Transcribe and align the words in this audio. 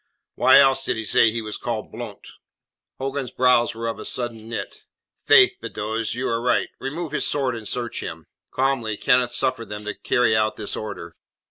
Why 0.33 0.57
else 0.59 0.83
did 0.83 0.97
he 0.97 1.05
say 1.05 1.29
he 1.29 1.43
was 1.43 1.57
called 1.57 1.91
Blount?" 1.91 2.25
Hogan's 2.97 3.29
brows 3.29 3.75
were 3.75 3.87
of 3.87 3.99
a 3.99 4.03
sudden 4.03 4.49
knit. 4.49 4.85
"Faith, 5.27 5.57
Beddoes, 5.61 6.15
you 6.15 6.27
are 6.27 6.41
right. 6.41 6.69
Remove 6.79 7.11
his 7.11 7.27
sword 7.27 7.55
and 7.55 7.67
search 7.67 7.99
him." 7.99 8.25
Calmly 8.49 8.97
Kenneth 8.97 9.31
suffered 9.31 9.69
them 9.69 9.85
to 9.85 9.93
carry 9.93 10.35
out 10.35 10.55
this 10.55 10.75
order. 10.75 11.15